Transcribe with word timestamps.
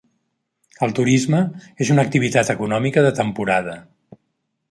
El 0.87 0.93
turisme 0.99 1.41
és 1.85 1.91
una 1.95 2.07
activitat 2.09 2.51
econòmica 2.55 3.05
de 3.09 3.13
temporada. 3.23 3.77